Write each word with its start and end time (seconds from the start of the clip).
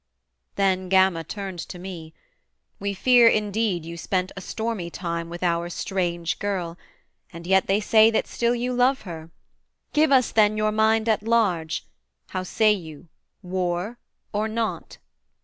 Then 0.55 0.89
Gama 0.89 1.23
turned 1.23 1.59
to 1.59 1.77
me: 1.77 2.15
'We 2.79 2.95
fear, 2.95 3.27
indeed, 3.27 3.85
you 3.85 3.97
spent 3.97 4.31
a 4.35 4.41
stormy 4.41 4.89
time 4.89 5.29
With 5.29 5.43
our 5.43 5.69
strange 5.69 6.39
girl: 6.39 6.75
and 7.31 7.45
yet 7.45 7.67
they 7.67 7.79
say 7.79 8.09
that 8.09 8.25
still 8.25 8.55
You 8.55 8.73
love 8.73 9.01
her. 9.01 9.29
Give 9.93 10.11
us, 10.11 10.31
then, 10.31 10.57
your 10.57 10.71
mind 10.71 11.07
at 11.07 11.21
large: 11.21 11.85
How 12.29 12.41
say 12.41 12.71
you, 12.71 13.09
war 13.43 13.99
or 14.33 14.47
not?' 14.47 14.97